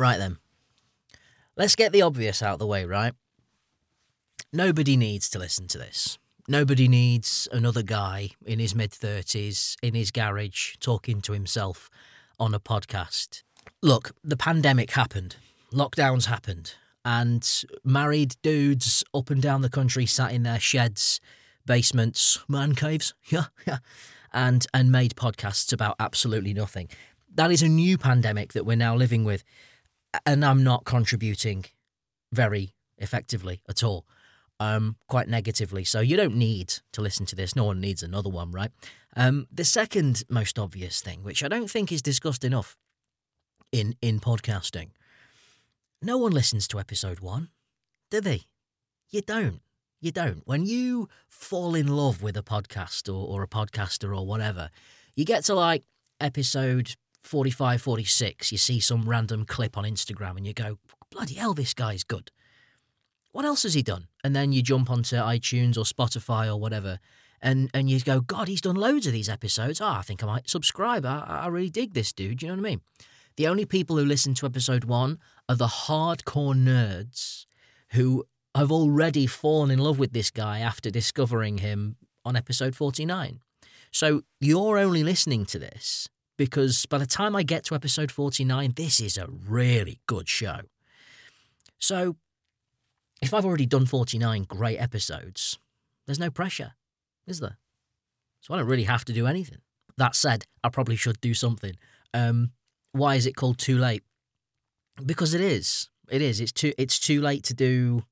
Right 0.00 0.16
then. 0.16 0.38
Let's 1.58 1.76
get 1.76 1.92
the 1.92 2.00
obvious 2.00 2.42
out 2.42 2.54
of 2.54 2.58
the 2.58 2.66
way, 2.66 2.86
right? 2.86 3.12
Nobody 4.50 4.96
needs 4.96 5.28
to 5.28 5.38
listen 5.38 5.68
to 5.68 5.76
this. 5.76 6.18
Nobody 6.48 6.88
needs 6.88 7.46
another 7.52 7.82
guy 7.82 8.30
in 8.46 8.60
his 8.60 8.74
mid 8.74 8.92
30s 8.92 9.76
in 9.82 9.92
his 9.92 10.10
garage 10.10 10.76
talking 10.80 11.20
to 11.20 11.34
himself 11.34 11.90
on 12.38 12.54
a 12.54 12.58
podcast. 12.58 13.42
Look, 13.82 14.12
the 14.24 14.38
pandemic 14.38 14.92
happened, 14.92 15.36
lockdowns 15.70 16.24
happened, 16.24 16.76
and 17.04 17.46
married 17.84 18.36
dudes 18.40 19.04
up 19.12 19.28
and 19.28 19.42
down 19.42 19.60
the 19.60 19.68
country 19.68 20.06
sat 20.06 20.32
in 20.32 20.44
their 20.44 20.60
sheds, 20.60 21.20
basements, 21.66 22.38
man 22.48 22.74
caves, 22.74 23.12
yeah, 23.26 23.48
yeah, 23.66 23.80
and 24.32 24.66
and 24.72 24.90
made 24.90 25.14
podcasts 25.14 25.74
about 25.74 25.96
absolutely 26.00 26.54
nothing. 26.54 26.88
That 27.34 27.52
is 27.52 27.60
a 27.60 27.68
new 27.68 27.98
pandemic 27.98 28.54
that 28.54 28.64
we're 28.64 28.76
now 28.78 28.96
living 28.96 29.24
with, 29.24 29.44
and 30.26 30.44
I'm 30.44 30.62
not 30.62 30.84
contributing 30.84 31.64
very 32.32 32.74
effectively 32.98 33.62
at 33.68 33.82
all. 33.82 34.06
Um, 34.58 34.96
quite 35.08 35.26
negatively. 35.26 35.84
So 35.84 36.00
you 36.00 36.18
don't 36.18 36.36
need 36.36 36.74
to 36.92 37.00
listen 37.00 37.24
to 37.26 37.36
this. 37.36 37.56
No 37.56 37.64
one 37.64 37.80
needs 37.80 38.02
another 38.02 38.28
one, 38.28 38.52
right? 38.52 38.70
Um, 39.16 39.46
the 39.50 39.64
second 39.64 40.22
most 40.28 40.58
obvious 40.58 41.00
thing, 41.00 41.24
which 41.24 41.42
I 41.42 41.48
don't 41.48 41.70
think 41.70 41.90
is 41.90 42.02
discussed 42.02 42.44
enough 42.44 42.76
in 43.72 43.94
in 44.02 44.20
podcasting, 44.20 44.90
no 46.02 46.18
one 46.18 46.32
listens 46.32 46.68
to 46.68 46.78
episode 46.78 47.20
one, 47.20 47.48
do 48.10 48.20
they? 48.20 48.42
You 49.08 49.22
don't. 49.22 49.60
You 50.00 50.12
don't. 50.12 50.42
When 50.46 50.66
you 50.66 51.08
fall 51.28 51.74
in 51.74 51.88
love 51.88 52.22
with 52.22 52.36
a 52.36 52.42
podcast 52.42 53.08
or, 53.08 53.26
or 53.26 53.42
a 53.42 53.48
podcaster 53.48 54.16
or 54.16 54.26
whatever, 54.26 54.70
you 55.14 55.24
get 55.24 55.44
to 55.44 55.54
like 55.54 55.84
episode 56.20 56.96
45, 57.22 57.82
46, 57.82 58.52
you 58.52 58.58
see 58.58 58.80
some 58.80 59.08
random 59.08 59.44
clip 59.44 59.76
on 59.76 59.84
Instagram 59.84 60.36
and 60.36 60.46
you 60.46 60.54
go, 60.54 60.78
bloody 61.10 61.34
hell, 61.34 61.54
this 61.54 61.74
guy's 61.74 62.04
good 62.04 62.30
what 63.32 63.44
else 63.44 63.62
has 63.62 63.74
he 63.74 63.82
done? 63.82 64.08
And 64.24 64.34
then 64.34 64.52
you 64.52 64.62
jump 64.62 64.90
onto 64.90 65.16
iTunes 65.16 65.76
or 65.76 65.84
Spotify 65.84 66.48
or 66.48 66.56
whatever, 66.56 66.98
and 67.40 67.70
and 67.72 67.88
you 67.88 68.00
go, 68.00 68.20
God, 68.20 68.48
he's 68.48 68.60
done 68.60 68.76
loads 68.76 69.06
of 69.06 69.12
these 69.12 69.28
episodes. 69.28 69.80
Oh, 69.80 69.86
I 69.86 70.02
think 70.02 70.22
I 70.22 70.26
might 70.26 70.50
subscribe. 70.50 71.06
I, 71.06 71.24
I 71.28 71.46
really 71.48 71.70
dig 71.70 71.94
this 71.94 72.12
dude. 72.12 72.42
You 72.42 72.48
know 72.48 72.54
what 72.54 72.66
I 72.66 72.70
mean? 72.70 72.80
The 73.36 73.46
only 73.46 73.64
people 73.64 73.96
who 73.96 74.04
listen 74.04 74.34
to 74.34 74.46
episode 74.46 74.84
one 74.84 75.18
are 75.48 75.56
the 75.56 75.66
hardcore 75.66 76.54
nerds 76.54 77.46
who 77.92 78.24
have 78.54 78.72
already 78.72 79.26
fallen 79.26 79.70
in 79.70 79.78
love 79.78 79.98
with 79.98 80.12
this 80.12 80.30
guy 80.30 80.58
after 80.58 80.90
discovering 80.90 81.58
him 81.58 81.96
on 82.24 82.36
episode 82.36 82.74
49. 82.74 83.40
So 83.92 84.22
you're 84.40 84.78
only 84.78 85.02
listening 85.02 85.46
to 85.46 85.58
this 85.58 86.08
because 86.40 86.86
by 86.86 86.96
the 86.96 87.04
time 87.04 87.36
I 87.36 87.42
get 87.42 87.64
to 87.64 87.74
episode 87.74 88.10
49, 88.10 88.72
this 88.74 88.98
is 88.98 89.18
a 89.18 89.26
really 89.26 90.00
good 90.06 90.26
show. 90.26 90.60
So 91.78 92.16
if 93.20 93.34
I've 93.34 93.44
already 93.44 93.66
done 93.66 93.84
49 93.84 94.44
great 94.44 94.78
episodes, 94.78 95.58
there's 96.06 96.18
no 96.18 96.30
pressure, 96.30 96.72
is 97.26 97.40
there? 97.40 97.58
So 98.40 98.54
I 98.54 98.56
don't 98.56 98.68
really 98.68 98.84
have 98.84 99.04
to 99.04 99.12
do 99.12 99.26
anything. 99.26 99.58
That 99.98 100.14
said, 100.14 100.46
I 100.64 100.70
probably 100.70 100.96
should 100.96 101.20
do 101.20 101.34
something. 101.34 101.74
Um, 102.14 102.52
why 102.92 103.16
is 103.16 103.26
it 103.26 103.36
called 103.36 103.58
Too 103.58 103.76
Late? 103.76 104.04
Because 105.04 105.34
it 105.34 105.42
is. 105.42 105.90
It 106.10 106.22
is. 106.22 106.40
It's 106.40 106.52
too. 106.52 106.72
It's 106.78 106.98
too 106.98 107.20
late 107.20 107.44
to 107.44 107.54
do 107.54 108.04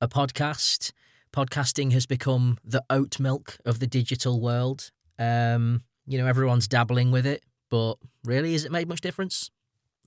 a 0.00 0.08
podcast. 0.08 0.90
Podcasting 1.32 1.92
has 1.92 2.04
become 2.04 2.58
the 2.64 2.82
oat 2.90 3.20
milk 3.20 3.58
of 3.64 3.78
the 3.78 3.86
digital 3.86 4.40
world. 4.40 4.90
Um, 5.20 5.82
you 6.04 6.18
know, 6.18 6.26
everyone's 6.26 6.66
dabbling 6.66 7.12
with 7.12 7.26
it, 7.26 7.44
but 7.70 7.96
really, 8.24 8.52
has 8.52 8.64
it 8.64 8.72
made 8.72 8.88
much 8.88 9.00
difference? 9.00 9.50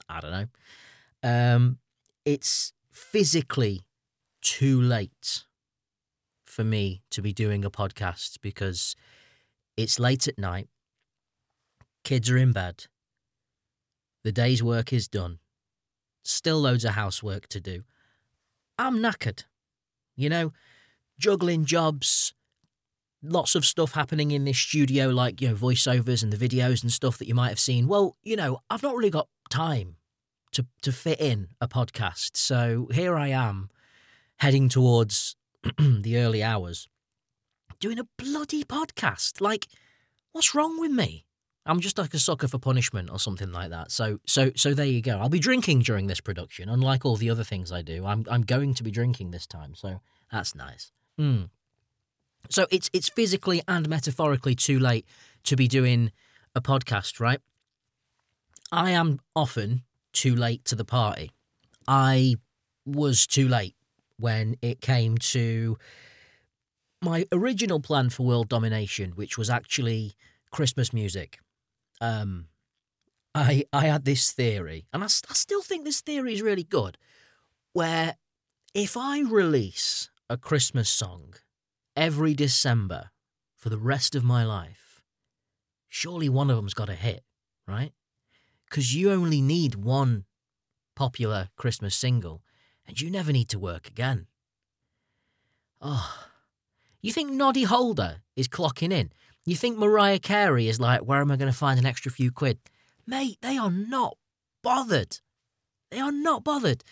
I 0.08 0.20
don't 0.20 0.32
know. 0.32 0.46
Um, 1.24 1.78
it's 2.26 2.74
physically 2.92 3.82
too 4.42 4.82
late 4.82 5.44
for 6.46 6.64
me 6.64 7.02
to 7.12 7.22
be 7.22 7.34
doing 7.34 7.64
a 7.64 7.70
podcast 7.70 8.38
because 8.42 8.96
it's 9.78 10.00
late 10.00 10.28
at 10.28 10.38
night, 10.38 10.68
kids 12.04 12.30
are 12.30 12.38
in 12.38 12.52
bed, 12.52 12.86
the 14.24 14.32
day's 14.32 14.64
work 14.64 14.92
is 14.92 15.08
done, 15.08 15.40
still 16.24 16.60
loads 16.60 16.86
of 16.86 16.92
housework 16.92 17.48
to 17.50 17.60
do. 17.60 17.82
I'm 18.78 19.00
knackered, 19.00 19.44
you 20.16 20.30
know, 20.30 20.52
juggling 21.18 21.66
jobs, 21.66 22.34
lots 23.22 23.56
of 23.56 23.66
stuff 23.66 23.94
happening 23.94 24.32
in 24.32 24.46
this 24.46 24.58
studio, 24.58 25.10
like, 25.10 25.42
you 25.42 25.50
know, 25.50 25.56
voiceovers 25.56 26.24
and 26.24 26.32
the 26.32 26.50
videos 26.50 26.82
and 26.84 26.92
stuff 26.92 27.18
that 27.18 27.28
you 27.28 27.36
might 27.36 27.50
have 27.50 27.60
seen. 27.60 27.88
Well, 27.88 28.16
you 28.24 28.36
know, 28.36 28.60
I've 28.70 28.84
not 28.84 28.96
really 28.96 29.10
got 29.10 29.28
time 29.50 29.96
to, 30.52 30.66
to 30.82 30.92
fit 30.92 31.20
in 31.20 31.50
a 31.60 31.68
podcast. 31.68 32.38
So 32.38 32.88
here 32.92 33.16
I 33.16 33.28
am 33.28 33.70
heading 34.38 34.70
towards 34.70 35.36
the 35.78 36.18
early 36.18 36.42
hours, 36.42 36.88
doing 37.80 38.00
a 38.00 38.08
bloody 38.18 38.64
podcast. 38.64 39.42
Like, 39.42 39.68
what's 40.32 40.56
wrong 40.56 40.80
with 40.80 40.92
me? 40.92 41.26
I'm 41.66 41.82
just 41.82 41.98
like 41.98 42.14
a 42.14 42.20
sucker 42.20 42.48
for 42.48 42.58
punishment 42.58 43.10
or 43.12 43.20
something 43.20 43.52
like 43.52 43.70
that. 43.70 43.92
So, 43.92 44.20
so, 44.26 44.52
so 44.56 44.74
there 44.74 44.86
you 44.86 45.02
go. 45.02 45.20
I'll 45.20 45.30
be 45.30 45.40
drinking 45.40 45.82
during 45.82 46.08
this 46.08 46.22
production, 46.22 46.68
unlike 46.68 47.06
all 47.06 47.16
the 47.16 47.30
other 47.30 47.44
things 47.44 47.72
I 47.72 47.82
do. 47.82 48.06
I'm, 48.06 48.26
I'm 48.30 48.42
going 48.42 48.74
to 48.76 48.84
be 48.84 48.92
drinking 48.92 49.32
this 49.32 49.46
time, 49.46 49.76
so 49.76 50.00
that's 50.32 50.56
nice. 50.56 50.92
Mm. 51.20 51.50
So 52.50 52.66
it's, 52.72 52.90
it's 52.94 53.10
physically 53.10 53.62
and 53.68 53.88
metaphorically 53.90 54.56
too 54.56 54.80
late 54.80 55.06
to 55.44 55.56
be 55.56 55.68
doing 55.68 56.12
a 56.56 56.62
podcast, 56.62 57.20
right? 57.20 57.40
I 58.72 58.92
am 58.92 59.20
often 59.36 59.84
too 60.14 60.36
late 60.36 60.66
to 60.66 60.76
the 60.76 60.86
party. 60.86 61.32
I 61.88 62.36
was 62.86 63.28
too 63.28 63.48
late 63.48 63.76
when 64.18 64.56
it 64.62 64.82
came 64.82 65.18
to 65.18 65.78
my 67.02 67.26
original 67.32 67.80
plan 67.80 68.10
for 68.10 68.26
world 68.26 68.50
domination, 68.50 69.12
which 69.12 69.38
was 69.38 69.50
actually 69.50 70.14
Christmas 70.52 70.92
music. 70.92 71.40
Um, 72.02 72.48
I 73.34 73.64
I 73.72 73.86
had 73.86 74.06
this 74.06 74.32
theory, 74.32 74.86
and 74.92 75.04
I, 75.04 75.06
I 75.08 75.34
still 75.34 75.62
think 75.62 75.86
this 75.86 76.02
theory 76.02 76.34
is 76.34 76.42
really 76.42 76.64
good, 76.64 76.98
where 77.74 78.16
if 78.74 78.98
I 78.98 79.22
release 79.22 80.10
a 80.30 80.38
Christmas 80.38 80.90
song 80.90 81.36
every 82.00 82.34
December 82.34 83.12
for 83.58 83.68
the 83.68 83.78
rest 83.78 84.16
of 84.16 84.24
my 84.24 84.46
life, 84.46 85.02
surely 85.90 86.30
one 86.30 86.50
of 86.50 86.56
them's 86.56 86.74
got 86.74 86.88
a 86.88 86.96
hit, 86.96 87.24
right? 87.68 87.92
Because 88.70 88.96
you 88.96 89.12
only 89.12 89.42
need 89.42 89.76
one 89.76 90.24
popular 90.96 91.50
Christmas 91.58 91.94
single 91.94 92.42
and 92.88 93.02
you 93.02 93.12
never 93.12 93.34
need 93.34 93.50
to 93.50 93.60
work 93.60 93.88
again. 93.88 94.28
Oh, 95.82 96.28
you 97.02 97.12
think 97.12 97.32
Noddy 97.32 97.64
Holder 97.64 98.22
is 98.38 98.48
clocking 98.48 98.94
in? 98.94 99.12
You 99.46 99.58
think 99.58 99.78
Mariah 99.78 100.20
Carey 100.20 100.70
is 100.70 100.80
like, 100.80 101.02
where 101.02 101.20
am 101.20 101.32
I 101.32 101.36
going 101.36 101.52
to 101.52 101.58
find 101.58 101.78
an 101.78 101.86
extra 101.86 102.12
few 102.12 102.32
quid? 102.32 102.60
Mate, 103.06 103.40
they 103.42 103.58
are 103.58 103.72
not 103.72 104.18
bothered. 104.64 105.18
They 105.92 106.00
are 106.00 106.14
not 106.14 106.46
bothered. 106.46 106.84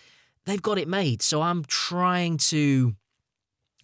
They've 0.46 0.62
got 0.62 0.78
it 0.78 0.88
made. 0.90 1.22
So 1.22 1.42
I'm 1.42 1.64
trying 1.64 2.38
to. 2.50 2.96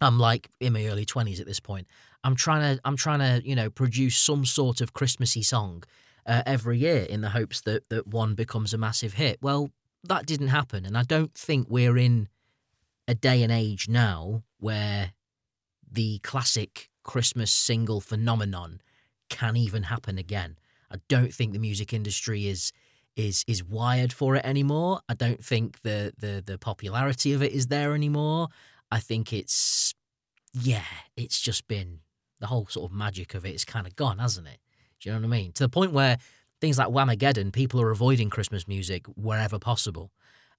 I'm 0.04 0.20
like 0.20 0.50
in 0.60 0.74
my 0.74 0.86
early 0.88 1.06
twenties 1.06 1.40
at 1.40 1.48
this 1.48 1.60
point. 1.60 1.88
I'm 2.24 2.36
trying 2.36 2.76
to. 2.76 2.82
I'm 2.86 2.98
trying 2.98 3.20
to. 3.20 3.48
You 3.48 3.56
know, 3.56 3.70
produce 3.70 4.18
some 4.18 4.46
sort 4.46 4.82
of 4.82 4.94
Christmassy 4.94 5.44
song 5.44 5.84
uh, 6.26 6.44
every 6.46 6.78
year 6.78 7.04
in 7.04 7.22
the 7.22 7.30
hopes 7.30 7.62
that 7.62 7.90
that 7.90 8.08
one 8.08 8.36
becomes 8.36 8.74
a 8.74 8.78
massive 8.78 9.14
hit. 9.14 9.40
Well, 9.42 9.72
that 10.04 10.26
didn't 10.26 10.50
happen. 10.50 10.86
And 10.86 10.98
I 10.98 11.04
don't 11.04 11.34
think 11.34 11.68
we're 11.70 11.98
in 11.98 12.28
a 13.08 13.16
day 13.16 13.44
and 13.44 13.52
age 13.52 13.90
now 13.90 14.44
where 14.60 15.14
the 15.90 16.20
classic 16.20 16.90
Christmas 17.04 17.52
single 17.52 18.02
phenomenon 18.02 18.82
can 19.30 19.56
even 19.56 19.84
happen 19.84 20.18
again. 20.18 20.58
I 20.92 20.98
don't 21.08 21.34
think 21.34 21.54
the 21.54 21.60
music 21.60 21.94
industry 21.94 22.48
is 22.48 22.72
is 23.16 23.44
is 23.48 23.64
wired 23.64 24.12
for 24.14 24.36
it 24.36 24.46
anymore. 24.46 25.02
I 25.08 25.14
don't 25.14 25.44
think 25.44 25.82
the 25.82 26.14
the 26.18 26.44
the 26.46 26.58
popularity 26.58 27.34
of 27.34 27.44
it 27.44 27.52
is 27.52 27.68
there 27.68 27.94
anymore. 27.94 28.48
I 28.94 29.00
think 29.00 29.34
it's 29.34 29.96
yeah, 30.54 30.84
it's 31.18 31.42
just 31.42 31.68
been 31.68 32.02
the 32.40 32.46
whole 32.46 32.68
sort 32.68 32.92
of 32.92 32.96
magic 32.96 33.34
of 33.34 33.44
it 33.44 33.56
is 33.56 33.66
kind 33.66 33.88
of 33.88 33.96
gone, 33.96 34.20
hasn't 34.20 34.48
it? 34.48 34.60
Do 35.00 35.10
you 35.10 35.16
know 35.16 35.22
what 35.22 35.34
I 35.34 35.40
mean? 35.40 35.52
To 35.54 35.64
the 35.64 35.70
point 35.70 35.94
where 35.94 36.20
things 36.62 36.78
like 36.78 36.90
Whamageddon, 36.90 37.52
people 37.52 37.82
are 37.82 37.90
avoiding 37.90 38.30
Christmas 38.30 38.68
music 38.68 39.08
wherever 39.16 39.58
possible. 39.58 40.12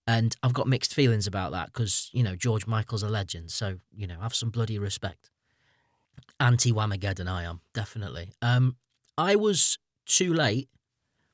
And 0.08 0.34
I've 0.42 0.52
got 0.52 0.66
mixed 0.66 0.92
feelings 0.92 1.28
about 1.28 1.52
that 1.52 1.66
because, 1.66 2.10
you 2.12 2.24
know, 2.24 2.34
George 2.34 2.66
Michael's 2.66 3.04
a 3.04 3.08
legend. 3.08 3.52
So, 3.52 3.78
you 3.94 4.08
know, 4.08 4.18
have 4.20 4.34
some 4.34 4.50
bloody 4.50 4.80
respect. 4.80 5.30
Anti 6.40 6.72
Whamageddon, 6.72 7.28
I 7.28 7.44
am, 7.44 7.60
definitely. 7.72 8.32
Um, 8.42 8.76
I 9.16 9.36
was 9.36 9.78
too 10.06 10.34
late 10.34 10.68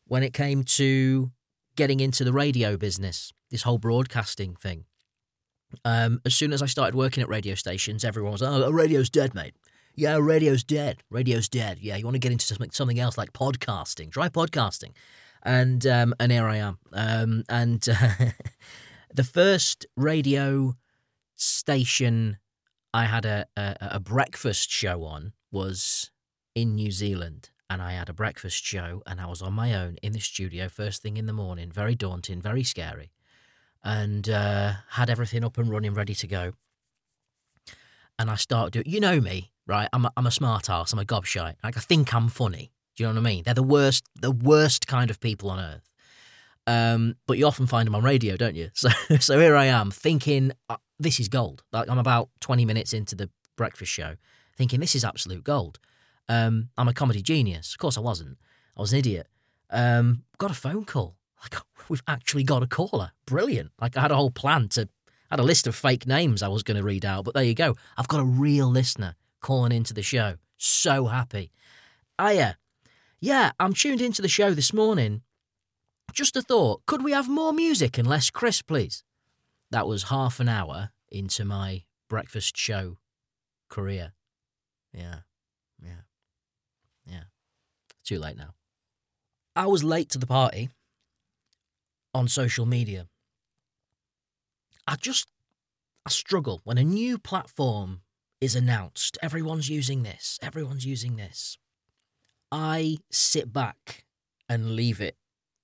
when 0.06 0.22
it 0.22 0.34
came 0.34 0.64
to 0.64 1.30
getting 1.76 2.00
into 2.00 2.24
the 2.24 2.32
radio 2.32 2.76
business, 2.76 3.32
this 3.50 3.62
whole 3.62 3.78
broadcasting 3.78 4.54
thing. 4.54 4.84
Um, 5.84 6.20
as 6.24 6.34
soon 6.34 6.52
as 6.52 6.62
I 6.62 6.66
started 6.66 6.94
working 6.94 7.22
at 7.22 7.28
radio 7.28 7.54
stations, 7.54 8.04
everyone 8.04 8.32
was, 8.32 8.42
oh, 8.42 8.70
radio's 8.70 9.10
dead, 9.10 9.34
mate 9.34 9.54
yeah, 10.00 10.16
radio's 10.20 10.64
dead. 10.64 11.02
Radio's 11.10 11.48
dead. 11.48 11.78
Yeah, 11.80 11.96
you 11.96 12.04
want 12.04 12.14
to 12.14 12.20
get 12.20 12.32
into 12.32 12.46
something 12.46 12.70
something 12.70 12.98
else 12.98 13.18
like 13.18 13.32
podcasting. 13.32 14.10
Try 14.10 14.28
podcasting. 14.28 14.92
and 15.42 15.86
um, 15.86 16.14
and 16.18 16.32
here 16.32 16.46
I 16.46 16.56
am. 16.56 16.78
Um, 16.92 17.44
and 17.48 17.86
uh, 17.88 18.30
the 19.14 19.24
first 19.24 19.86
radio 19.96 20.74
station 21.36 22.38
I 22.94 23.04
had 23.04 23.24
a, 23.24 23.46
a 23.56 23.76
a 23.80 24.00
breakfast 24.00 24.70
show 24.70 25.04
on 25.04 25.32
was 25.52 26.10
in 26.54 26.74
New 26.74 26.90
Zealand, 26.90 27.50
and 27.68 27.82
I 27.82 27.92
had 27.92 28.08
a 28.08 28.14
breakfast 28.14 28.64
show, 28.64 29.02
and 29.06 29.20
I 29.20 29.26
was 29.26 29.42
on 29.42 29.52
my 29.52 29.74
own 29.74 29.96
in 30.02 30.12
the 30.12 30.20
studio 30.20 30.68
first 30.68 31.02
thing 31.02 31.16
in 31.16 31.26
the 31.26 31.32
morning. 31.32 31.70
Very 31.70 31.94
daunting, 31.94 32.40
very 32.40 32.62
scary, 32.62 33.10
and 33.82 34.28
uh, 34.28 34.72
had 34.90 35.10
everything 35.10 35.44
up 35.44 35.58
and 35.58 35.70
running, 35.70 35.94
ready 35.94 36.14
to 36.14 36.26
go. 36.26 36.52
And 38.18 38.30
I 38.30 38.34
started 38.34 38.72
doing. 38.72 38.84
You 38.86 39.00
know 39.00 39.20
me, 39.20 39.52
right? 39.66 39.88
I'm 39.92 40.04
a, 40.04 40.12
I'm 40.16 40.26
a 40.26 40.30
smart 40.30 40.68
ass. 40.68 40.92
I'm 40.92 40.98
a 40.98 41.04
gobshite. 41.04 41.56
Like 41.64 41.76
I 41.76 41.80
think 41.80 42.14
I'm 42.14 42.28
funny. 42.28 42.72
Do 42.96 43.04
you 43.04 43.08
know 43.08 43.14
what 43.14 43.26
I 43.26 43.30
mean? 43.30 43.42
They're 43.44 43.54
the 43.54 43.62
worst, 43.62 44.04
the 44.20 44.30
worst 44.30 44.86
kind 44.86 45.10
of 45.10 45.20
people 45.20 45.50
on 45.50 45.58
earth. 45.58 45.88
Um, 46.66 47.16
but 47.26 47.38
you 47.38 47.46
often 47.46 47.66
find 47.66 47.86
them 47.86 47.94
on 47.94 48.02
radio, 48.02 48.36
don't 48.36 48.54
you? 48.54 48.70
So, 48.74 48.90
so 49.18 49.38
here 49.38 49.56
I 49.56 49.66
am 49.66 49.90
thinking 49.90 50.52
uh, 50.68 50.76
this 50.98 51.18
is 51.18 51.28
gold. 51.28 51.62
Like 51.72 51.88
I'm 51.88 51.98
about 51.98 52.28
20 52.40 52.64
minutes 52.64 52.92
into 52.92 53.14
the 53.14 53.30
breakfast 53.56 53.90
show, 53.90 54.16
thinking 54.56 54.80
this 54.80 54.94
is 54.94 55.04
absolute 55.04 55.44
gold. 55.44 55.78
Um, 56.28 56.68
I'm 56.76 56.88
a 56.88 56.92
comedy 56.92 57.22
genius. 57.22 57.72
Of 57.72 57.78
course, 57.78 57.96
I 57.96 58.00
wasn't. 58.00 58.38
I 58.76 58.80
was 58.80 58.92
an 58.92 58.98
idiot. 58.98 59.26
Um, 59.70 60.24
got 60.38 60.50
a 60.50 60.54
phone 60.54 60.84
call. 60.84 61.16
Like 61.42 61.62
we've 61.88 62.02
actually 62.06 62.44
got 62.44 62.62
a 62.62 62.66
caller. 62.66 63.12
Brilliant. 63.26 63.70
Like 63.80 63.96
I 63.96 64.00
had 64.00 64.10
a 64.10 64.16
whole 64.16 64.30
plan 64.30 64.68
to. 64.70 64.88
I 65.30 65.34
had 65.34 65.40
a 65.40 65.44
list 65.44 65.66
of 65.66 65.76
fake 65.76 66.06
names 66.06 66.42
I 66.42 66.48
was 66.48 66.64
going 66.64 66.76
to 66.76 66.82
read 66.82 67.04
out, 67.04 67.24
but 67.24 67.34
there 67.34 67.44
you 67.44 67.54
go. 67.54 67.76
I've 67.96 68.08
got 68.08 68.20
a 68.20 68.24
real 68.24 68.66
listener 68.66 69.14
calling 69.40 69.70
into 69.70 69.94
the 69.94 70.02
show. 70.02 70.36
So 70.56 71.06
happy. 71.06 71.52
Aya, 72.18 72.54
yeah, 73.20 73.52
I'm 73.60 73.72
tuned 73.72 74.00
into 74.00 74.22
the 74.22 74.28
show 74.28 74.54
this 74.54 74.72
morning. 74.72 75.22
Just 76.12 76.36
a 76.36 76.42
thought, 76.42 76.84
could 76.86 77.04
we 77.04 77.12
have 77.12 77.28
more 77.28 77.52
music 77.52 77.96
and 77.96 78.08
less 78.08 78.28
Chris, 78.30 78.60
please? 78.60 79.04
That 79.70 79.86
was 79.86 80.04
half 80.04 80.40
an 80.40 80.48
hour 80.48 80.90
into 81.10 81.44
my 81.44 81.84
breakfast 82.08 82.56
show 82.56 82.98
career. 83.68 84.12
Yeah, 84.92 85.20
yeah, 85.80 86.02
yeah. 87.06 87.22
Too 88.04 88.18
late 88.18 88.36
now. 88.36 88.54
I 89.54 89.66
was 89.66 89.84
late 89.84 90.10
to 90.10 90.18
the 90.18 90.26
party 90.26 90.70
on 92.14 92.28
social 92.28 92.66
media. 92.66 93.06
I 94.86 94.96
just, 94.96 95.28
I 96.06 96.10
struggle 96.10 96.60
when 96.64 96.78
a 96.78 96.84
new 96.84 97.18
platform 97.18 98.00
is 98.40 98.56
announced. 98.56 99.18
Everyone's 99.22 99.68
using 99.68 100.02
this, 100.02 100.38
everyone's 100.42 100.86
using 100.86 101.16
this. 101.16 101.58
I 102.50 102.98
sit 103.10 103.52
back 103.52 104.04
and 104.48 104.74
leave 104.74 105.00
it 105.00 105.16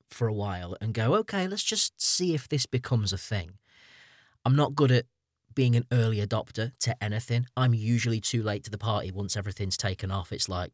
for 0.09 0.29
a 0.29 0.33
while 0.33 0.77
and 0.81 0.95
go, 0.95 1.15
okay, 1.17 1.49
let's 1.49 1.65
just 1.65 2.01
see 2.01 2.35
if 2.35 2.49
this 2.49 2.67
becomes 2.67 3.13
a 3.13 3.19
thing. 3.19 3.59
I'm 4.45 4.55
not 4.55 4.77
good 4.77 4.93
at 4.93 5.07
being 5.55 5.75
an 5.75 5.87
early 5.91 6.25
adopter 6.25 6.73
to 6.79 7.03
anything. 7.03 7.47
I'm 7.57 7.75
usually 7.75 8.21
too 8.21 8.43
late 8.43 8.63
to 8.65 8.71
the 8.71 8.79
party 8.79 9.11
once 9.11 9.37
everything's 9.37 9.77
taken 9.77 10.13
off. 10.13 10.31
It's 10.31 10.49
like, 10.49 10.71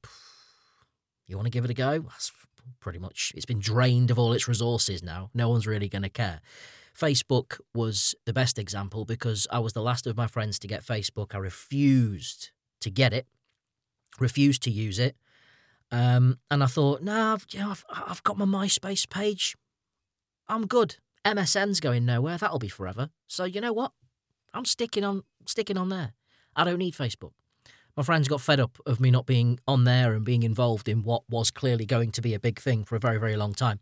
you 1.26 1.36
want 1.36 1.46
to 1.46 1.50
give 1.50 1.64
it 1.64 1.70
a 1.70 1.74
go? 1.74 2.04
Pretty 2.80 2.98
much, 2.98 3.32
it's 3.36 3.46
been 3.46 3.60
drained 3.60 4.10
of 4.10 4.18
all 4.18 4.32
its 4.32 4.48
resources 4.48 5.02
now. 5.02 5.30
No 5.34 5.48
one's 5.48 5.66
really 5.66 5.88
going 5.88 6.02
to 6.02 6.08
care. 6.08 6.40
Facebook 6.98 7.58
was 7.74 8.14
the 8.26 8.32
best 8.32 8.58
example 8.58 9.04
because 9.04 9.46
I 9.50 9.60
was 9.60 9.72
the 9.72 9.82
last 9.82 10.06
of 10.06 10.16
my 10.16 10.26
friends 10.26 10.58
to 10.60 10.68
get 10.68 10.84
Facebook. 10.84 11.34
I 11.34 11.38
refused 11.38 12.50
to 12.80 12.90
get 12.90 13.12
it, 13.12 13.26
refused 14.18 14.62
to 14.64 14.70
use 14.70 14.98
it. 14.98 15.16
Um, 15.90 16.38
and 16.50 16.62
I 16.62 16.66
thought, 16.66 17.02
no, 17.02 17.14
nah, 17.14 17.34
I've, 17.34 17.46
you 17.50 17.60
know, 17.60 17.70
I've, 17.70 17.84
I've 17.88 18.22
got 18.24 18.38
my 18.38 18.44
MySpace 18.44 19.08
page. 19.08 19.56
I'm 20.48 20.66
good. 20.66 20.96
MSN's 21.24 21.80
going 21.80 22.04
nowhere. 22.04 22.36
That'll 22.36 22.58
be 22.58 22.68
forever. 22.68 23.10
So 23.26 23.44
you 23.44 23.60
know 23.60 23.72
what? 23.72 23.92
I'm 24.54 24.64
sticking 24.64 25.04
on 25.04 25.22
sticking 25.46 25.78
on 25.78 25.88
there. 25.88 26.12
I 26.54 26.64
don't 26.64 26.78
need 26.78 26.94
Facebook. 26.94 27.32
My 27.96 28.02
friends 28.02 28.26
got 28.26 28.40
fed 28.40 28.58
up 28.58 28.78
of 28.86 29.00
me 29.00 29.10
not 29.10 29.26
being 29.26 29.60
on 29.68 29.84
there 29.84 30.14
and 30.14 30.24
being 30.24 30.42
involved 30.42 30.88
in 30.88 31.02
what 31.02 31.28
was 31.28 31.50
clearly 31.50 31.84
going 31.84 32.10
to 32.12 32.22
be 32.22 32.32
a 32.32 32.40
big 32.40 32.58
thing 32.58 32.84
for 32.84 32.96
a 32.96 33.00
very, 33.00 33.18
very 33.18 33.36
long 33.36 33.52
time. 33.52 33.80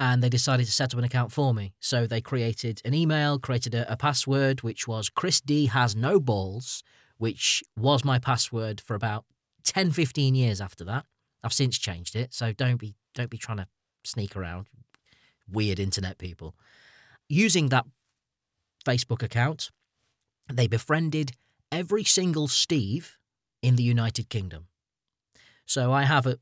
And 0.00 0.22
they 0.22 0.30
decided 0.30 0.64
to 0.66 0.72
set 0.72 0.94
up 0.94 0.98
an 0.98 1.04
account 1.04 1.30
for 1.30 1.52
me. 1.52 1.74
So 1.78 2.06
they 2.06 2.22
created 2.22 2.80
an 2.84 2.94
email, 2.94 3.38
created 3.38 3.74
a, 3.74 3.90
a 3.92 3.96
password, 3.96 4.62
which 4.62 4.88
was 4.88 5.10
Chris 5.10 5.40
D 5.42 5.66
has 5.66 5.94
no 5.94 6.18
balls, 6.18 6.82
which 7.18 7.62
was 7.76 8.02
my 8.02 8.18
password 8.18 8.80
for 8.80 8.94
about 8.94 9.26
10, 9.64 9.90
15 9.90 10.34
years 10.34 10.60
after 10.60 10.82
that. 10.84 11.04
I've 11.42 11.52
since 11.52 11.78
changed 11.78 12.16
it, 12.16 12.32
so 12.32 12.52
don't 12.52 12.76
be 12.76 12.94
don't 13.14 13.30
be 13.30 13.38
trying 13.38 13.58
to 13.58 13.68
sneak 14.02 14.34
around, 14.34 14.66
weird 15.48 15.78
internet 15.78 16.16
people. 16.16 16.56
Using 17.28 17.68
that 17.68 17.84
Facebook 18.84 19.22
account, 19.22 19.70
they 20.50 20.66
befriended 20.66 21.32
every 21.70 22.02
single 22.02 22.48
Steve 22.48 23.16
in 23.64 23.76
the 23.76 23.82
United 23.82 24.28
Kingdom. 24.28 24.66
So 25.64 25.90
I 25.90 26.02
have 26.02 26.26
at 26.26 26.38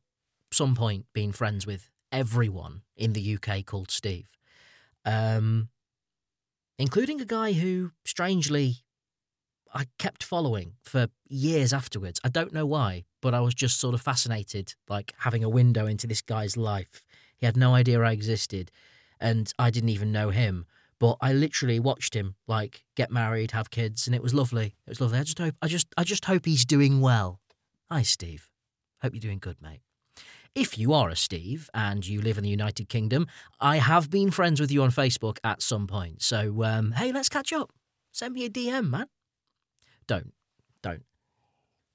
some 0.50 0.74
point 0.74 1.06
been 1.12 1.30
friends 1.30 1.64
with 1.64 1.88
everyone 2.10 2.82
in 2.96 3.12
the 3.12 3.36
UK 3.36 3.64
called 3.64 3.92
Steve, 3.92 4.26
um, 5.04 5.68
including 6.80 7.20
a 7.20 7.24
guy 7.24 7.52
who, 7.52 7.92
strangely, 8.04 8.78
I 9.72 9.86
kept 10.00 10.24
following 10.24 10.72
for 10.82 11.06
years 11.28 11.72
afterwards. 11.72 12.18
I 12.24 12.28
don't 12.28 12.52
know 12.52 12.66
why, 12.66 13.04
but 13.20 13.34
I 13.34 13.40
was 13.40 13.54
just 13.54 13.78
sort 13.78 13.94
of 13.94 14.02
fascinated, 14.02 14.74
like 14.88 15.14
having 15.18 15.44
a 15.44 15.48
window 15.48 15.86
into 15.86 16.08
this 16.08 16.22
guy's 16.22 16.56
life. 16.56 17.04
He 17.36 17.46
had 17.46 17.56
no 17.56 17.72
idea 17.72 18.02
I 18.02 18.10
existed, 18.10 18.72
and 19.20 19.52
I 19.60 19.70
didn't 19.70 19.90
even 19.90 20.10
know 20.10 20.30
him. 20.30 20.66
But 21.02 21.16
I 21.20 21.32
literally 21.32 21.80
watched 21.80 22.14
him 22.14 22.36
like 22.46 22.84
get 22.94 23.10
married, 23.10 23.50
have 23.50 23.70
kids, 23.70 24.06
and 24.06 24.14
it 24.14 24.22
was 24.22 24.32
lovely. 24.32 24.76
It 24.86 24.90
was 24.90 25.00
lovely. 25.00 25.18
I 25.18 25.24
just 25.24 25.36
hope, 25.40 25.56
I 25.60 25.66
just, 25.66 25.88
I 25.96 26.04
just 26.04 26.26
hope 26.26 26.44
he's 26.44 26.64
doing 26.64 27.00
well. 27.00 27.40
Hi, 27.90 28.02
Steve. 28.02 28.48
Hope 29.02 29.12
you're 29.12 29.20
doing 29.20 29.40
good, 29.40 29.56
mate. 29.60 29.80
If 30.54 30.78
you 30.78 30.92
are 30.92 31.08
a 31.08 31.16
Steve 31.16 31.68
and 31.74 32.06
you 32.06 32.20
live 32.22 32.38
in 32.38 32.44
the 32.44 32.50
United 32.50 32.88
Kingdom, 32.88 33.26
I 33.58 33.78
have 33.78 34.10
been 34.10 34.30
friends 34.30 34.60
with 34.60 34.70
you 34.70 34.84
on 34.84 34.92
Facebook 34.92 35.38
at 35.42 35.60
some 35.60 35.88
point. 35.88 36.22
So, 36.22 36.62
um, 36.62 36.92
hey, 36.92 37.10
let's 37.10 37.28
catch 37.28 37.52
up. 37.52 37.72
Send 38.12 38.34
me 38.34 38.44
a 38.44 38.48
DM, 38.48 38.88
man. 38.88 39.08
Don't, 40.06 40.32
don't. 40.84 41.02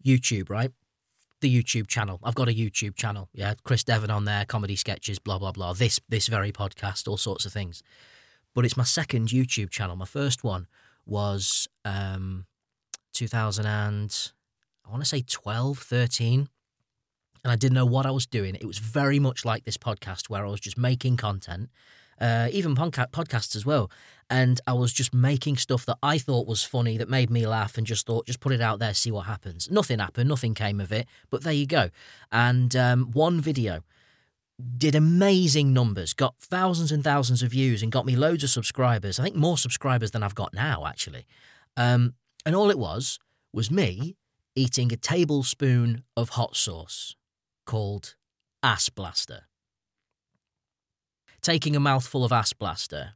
YouTube, 0.06 0.50
right? 0.50 0.72
The 1.40 1.64
YouTube 1.64 1.88
channel. 1.88 2.20
I've 2.26 2.36
got 2.36 2.50
a 2.50 2.54
YouTube 2.54 2.98
channel. 2.98 3.30
Yeah, 3.32 3.54
Chris 3.64 3.86
Devon 3.86 4.12
on 4.12 4.26
there, 4.26 4.44
comedy 4.44 4.76
sketches, 4.76 5.18
blah 5.18 5.40
blah 5.40 5.54
blah. 5.54 5.72
This 5.72 6.02
this 6.10 6.28
very 6.28 6.52
podcast, 6.52 7.08
all 7.08 7.16
sorts 7.16 7.46
of 7.46 7.54
things. 7.54 7.82
But 8.58 8.66
it's 8.66 8.76
my 8.76 8.84
second 8.84 9.28
YouTube 9.28 9.70
channel. 9.70 9.96
My 9.96 10.06
first 10.06 10.44
one 10.44 10.66
was 11.06 11.68
um 11.86 12.48
2000 13.14 13.68
and 13.68 14.32
I 14.84 14.90
want 14.90 15.04
to 15.04 15.08
say 15.08 15.22
12, 15.22 15.78
13. 15.78 16.50
And 17.44 17.52
I 17.52 17.56
didn't 17.56 17.76
know 17.76 17.86
what 17.86 18.08
I 18.08 18.10
was 18.10 18.26
doing. 18.26 18.56
It 18.56 18.66
was 18.66 18.80
very 18.80 19.20
much 19.20 19.46
like 19.46 19.66
this 19.66 19.78
podcast 19.78 20.28
where 20.28 20.44
I 20.44 20.50
was 20.50 20.60
just 20.60 20.76
making 20.76 21.18
content, 21.18 21.70
uh, 22.20 22.48
even 22.52 22.74
podcasts 22.76 23.56
as 23.56 23.64
well 23.64 23.92
and 24.28 24.60
I 24.66 24.74
was 24.74 24.92
just 24.92 25.14
making 25.14 25.58
stuff 25.58 25.86
that 25.86 26.00
I 26.02 26.18
thought 26.18 26.48
was 26.48 26.64
funny 26.64 26.98
that 26.98 27.10
made 27.10 27.30
me 27.30 27.46
laugh 27.46 27.78
and 27.78 27.86
just 27.86 28.08
thought 28.08 28.26
just 28.26 28.40
put 28.40 28.54
it 28.54 28.62
out 28.62 28.80
there 28.80 28.96
see 28.96 29.12
what 29.12 29.28
happens. 29.28 29.70
Nothing 29.70 30.00
happened, 30.00 30.30
nothing 30.30 30.56
came 30.56 30.82
of 30.82 30.92
it, 30.92 31.06
but 31.30 31.44
there 31.44 31.54
you 31.54 31.68
go. 31.68 31.92
And 32.32 32.76
um, 32.76 33.12
one 33.12 33.40
video 33.40 33.84
did 34.78 34.96
amazing 34.96 35.74
numbers, 35.74 36.14
got 36.14 36.36
thousands 36.40 36.92
and 36.92 37.04
thousands 37.04 37.44
of 37.44 37.52
views, 37.52 37.84
and 37.84 37.92
got 37.92 38.06
me 38.06 38.16
loads 38.16 38.44
of 38.44 38.50
subscribers. 38.50 39.20
I 39.20 39.24
think 39.24 39.36
more 39.36 39.58
subscribers 39.58 40.12
than 40.12 40.24
I've 40.24 40.36
got 40.36 40.54
now 40.54 40.86
actually. 40.86 41.26
Um, 41.76 42.16
and 42.46 42.56
all 42.56 42.72
it 42.72 42.80
was 42.80 43.20
was 43.54 43.70
me 43.70 44.16
eating 44.56 44.92
a 44.92 44.98
tablespoon 44.98 46.04
of 46.16 46.30
hot 46.30 46.56
sauce 46.56 47.16
called 47.66 48.16
Ass 48.64 48.90
Blaster. 48.90 49.44
Taking 51.42 51.76
a 51.76 51.80
mouthful 51.80 52.26
of 52.26 52.32
Ass 52.32 52.54
Blaster 52.54 53.14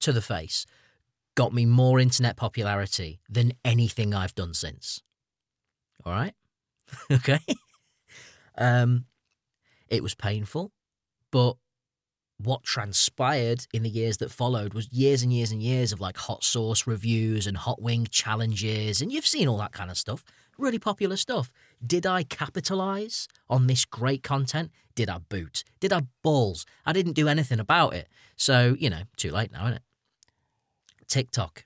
to 0.00 0.12
the 0.12 0.20
face 0.20 0.66
got 1.36 1.54
me 1.54 1.64
more 1.64 2.00
internet 2.00 2.36
popularity 2.36 3.20
than 3.28 3.52
anything 3.64 4.14
I've 4.14 4.34
done 4.34 4.54
since. 4.54 5.02
All 6.04 6.12
right? 6.12 6.34
okay? 7.10 7.40
um, 8.58 9.06
it 9.88 10.02
was 10.02 10.14
painful, 10.14 10.72
but 11.30 11.56
what 12.38 12.62
transpired 12.64 13.66
in 13.72 13.82
the 13.82 13.88
years 13.88 14.16
that 14.18 14.30
followed 14.30 14.74
was 14.74 14.92
years 14.92 15.22
and 15.22 15.32
years 15.32 15.52
and 15.52 15.62
years 15.62 15.92
of 15.92 16.00
like 16.00 16.16
hot 16.16 16.42
sauce 16.42 16.86
reviews 16.86 17.46
and 17.46 17.56
hot 17.56 17.80
wing 17.80 18.06
challenges, 18.10 19.00
and 19.00 19.12
you've 19.12 19.26
seen 19.26 19.48
all 19.48 19.58
that 19.58 19.72
kind 19.72 19.90
of 19.90 19.96
stuff. 19.96 20.24
Really 20.58 20.78
popular 20.78 21.16
stuff. 21.16 21.50
Did 21.84 22.06
I 22.06 22.22
capitalize 22.22 23.26
on 23.48 23.66
this 23.66 23.84
great 23.84 24.22
content? 24.22 24.70
Did 24.94 25.08
I 25.10 25.18
boot? 25.18 25.64
Did 25.80 25.92
I 25.92 26.02
balls? 26.22 26.64
I 26.86 26.92
didn't 26.92 27.14
do 27.14 27.28
anything 27.28 27.58
about 27.58 27.94
it. 27.94 28.08
So, 28.36 28.76
you 28.78 28.88
know, 28.88 29.02
too 29.16 29.32
late 29.32 29.50
now, 29.50 29.64
isn't 29.64 29.74
it? 29.74 29.82
TikTok. 31.08 31.64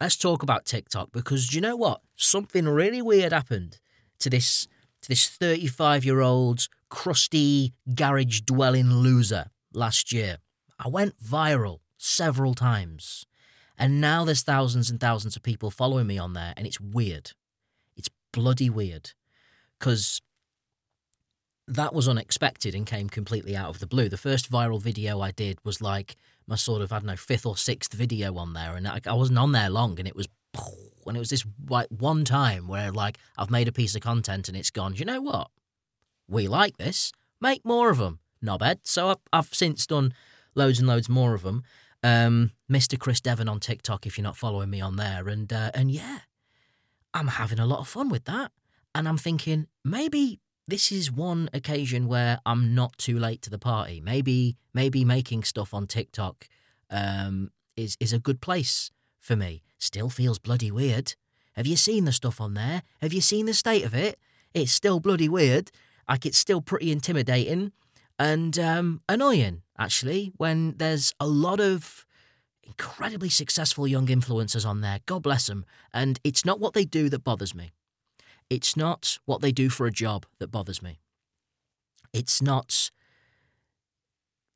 Let's 0.00 0.16
talk 0.16 0.42
about 0.42 0.66
TikTok 0.66 1.12
because 1.12 1.48
do 1.48 1.56
you 1.56 1.60
know 1.62 1.76
what? 1.76 2.00
Something 2.16 2.68
really 2.68 3.00
weird 3.00 3.32
happened 3.32 3.78
to 4.18 4.30
this 4.30 4.66
to 5.02 5.08
this 5.08 5.28
35 5.28 6.04
year 6.04 6.20
old 6.20 6.68
crusty 6.88 7.74
garage 7.94 8.40
dwelling 8.40 8.90
loser 8.90 9.46
last 9.72 10.12
year. 10.12 10.38
I 10.78 10.88
went 10.88 11.22
viral 11.22 11.80
several 11.96 12.54
times. 12.54 13.26
And 13.76 14.00
now 14.00 14.24
there's 14.24 14.42
thousands 14.42 14.90
and 14.90 15.00
thousands 15.00 15.36
of 15.36 15.42
people 15.42 15.70
following 15.70 16.06
me 16.06 16.16
on 16.16 16.32
there, 16.32 16.54
and 16.56 16.66
it's 16.66 16.80
weird. 16.80 17.32
It's 17.96 18.08
bloody 18.32 18.70
weird. 18.70 19.10
Because 19.78 20.22
that 21.66 21.94
was 21.94 22.08
unexpected 22.08 22.74
and 22.74 22.86
came 22.86 23.08
completely 23.08 23.56
out 23.56 23.70
of 23.70 23.80
the 23.80 23.86
blue. 23.86 24.08
The 24.08 24.16
first 24.16 24.50
viral 24.50 24.80
video 24.80 25.20
I 25.20 25.32
did 25.32 25.58
was 25.64 25.80
like 25.80 26.16
my 26.46 26.56
sort 26.56 26.82
of, 26.82 26.92
I 26.92 26.98
don't 26.98 27.06
know, 27.06 27.16
fifth 27.16 27.46
or 27.46 27.56
sixth 27.56 27.92
video 27.92 28.36
on 28.36 28.52
there. 28.52 28.76
And 28.76 28.86
I, 28.86 29.00
I 29.06 29.14
wasn't 29.14 29.38
on 29.38 29.52
there 29.52 29.70
long, 29.70 29.98
and 29.98 30.06
it 30.06 30.14
was 30.14 30.28
and 31.06 31.16
it 31.16 31.20
was 31.20 31.30
this 31.30 31.44
like 31.68 31.88
one 31.88 32.24
time 32.24 32.68
where 32.68 32.90
like 32.90 33.18
I've 33.36 33.50
made 33.50 33.68
a 33.68 33.72
piece 33.72 33.94
of 33.94 34.02
content 34.02 34.48
and 34.48 34.56
it's 34.56 34.70
gone. 34.70 34.94
You 34.94 35.04
know 35.04 35.20
what? 35.20 35.50
We 36.28 36.48
like 36.48 36.76
this. 36.76 37.12
Make 37.40 37.64
more 37.64 37.90
of 37.90 37.98
them, 37.98 38.20
knobhead. 38.42 38.80
So 38.84 39.08
I've, 39.08 39.16
I've 39.32 39.54
since 39.54 39.86
done 39.86 40.14
loads 40.54 40.78
and 40.78 40.88
loads 40.88 41.08
more 41.08 41.34
of 41.34 41.42
them. 41.42 41.64
Um, 42.02 42.52
Mr. 42.70 42.98
Chris 42.98 43.20
Devon 43.20 43.48
on 43.48 43.60
TikTok, 43.60 44.06
if 44.06 44.18
you're 44.18 44.24
not 44.24 44.36
following 44.36 44.70
me 44.70 44.80
on 44.80 44.96
there, 44.96 45.28
and 45.28 45.52
uh, 45.52 45.70
and 45.74 45.90
yeah, 45.90 46.20
I'm 47.12 47.28
having 47.28 47.58
a 47.58 47.66
lot 47.66 47.80
of 47.80 47.88
fun 47.88 48.10
with 48.10 48.24
that. 48.24 48.52
And 48.94 49.08
I'm 49.08 49.16
thinking 49.16 49.66
maybe 49.84 50.40
this 50.66 50.92
is 50.92 51.10
one 51.10 51.50
occasion 51.52 52.06
where 52.06 52.40
I'm 52.46 52.74
not 52.74 52.96
too 52.98 53.18
late 53.18 53.42
to 53.42 53.50
the 53.50 53.58
party. 53.58 54.00
Maybe 54.00 54.56
maybe 54.72 55.04
making 55.04 55.44
stuff 55.44 55.74
on 55.74 55.86
TikTok 55.86 56.48
um, 56.90 57.50
is 57.76 57.96
is 58.00 58.12
a 58.12 58.18
good 58.18 58.40
place 58.40 58.90
for 59.20 59.36
me. 59.36 59.62
Still 59.78 60.10
feels 60.10 60.38
bloody 60.38 60.70
weird. 60.70 61.14
Have 61.54 61.66
you 61.66 61.76
seen 61.76 62.04
the 62.04 62.12
stuff 62.12 62.40
on 62.40 62.54
there? 62.54 62.82
Have 63.00 63.12
you 63.12 63.20
seen 63.20 63.46
the 63.46 63.54
state 63.54 63.84
of 63.84 63.94
it? 63.94 64.18
It's 64.52 64.72
still 64.72 65.00
bloody 65.00 65.28
weird. 65.28 65.70
Like 66.08 66.26
it's 66.26 66.38
still 66.38 66.60
pretty 66.60 66.92
intimidating 66.92 67.72
and 68.18 68.58
um, 68.58 69.00
annoying, 69.08 69.62
actually, 69.78 70.32
when 70.36 70.74
there's 70.76 71.12
a 71.18 71.26
lot 71.26 71.60
of 71.60 72.06
incredibly 72.62 73.28
successful 73.28 73.86
young 73.86 74.06
influencers 74.06 74.66
on 74.66 74.80
there. 74.80 75.00
God 75.06 75.22
bless 75.22 75.46
them. 75.46 75.64
And 75.92 76.18
it's 76.24 76.44
not 76.44 76.60
what 76.60 76.74
they 76.74 76.84
do 76.84 77.08
that 77.10 77.24
bothers 77.24 77.54
me. 77.54 77.72
It's 78.48 78.76
not 78.76 79.18
what 79.24 79.40
they 79.40 79.52
do 79.52 79.68
for 79.68 79.86
a 79.86 79.90
job 79.90 80.26
that 80.38 80.50
bothers 80.50 80.82
me. 80.82 81.00
It's 82.12 82.40
not 82.40 82.90